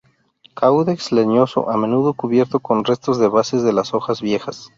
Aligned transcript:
Caudex 0.55 1.11
leñoso, 1.11 1.69
a 1.69 1.77
menudo 1.77 2.15
cubierto 2.15 2.59
con 2.59 2.83
restos 2.85 3.19
de 3.19 3.27
bases 3.27 3.61
de 3.61 3.71
las 3.71 3.93
hojas 3.93 4.19
viejas. 4.19 4.69